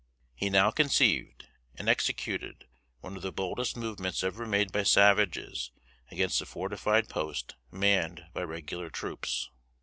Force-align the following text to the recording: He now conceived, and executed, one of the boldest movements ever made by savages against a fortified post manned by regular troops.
He 0.33 0.49
now 0.49 0.71
conceived, 0.71 1.45
and 1.75 1.87
executed, 1.87 2.65
one 3.01 3.15
of 3.15 3.21
the 3.21 3.31
boldest 3.31 3.77
movements 3.77 4.23
ever 4.23 4.47
made 4.47 4.71
by 4.71 4.81
savages 4.81 5.69
against 6.09 6.41
a 6.41 6.47
fortified 6.47 7.07
post 7.07 7.53
manned 7.69 8.25
by 8.33 8.41
regular 8.41 8.89
troops. 8.89 9.51